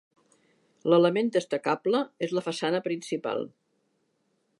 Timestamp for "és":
2.29-2.33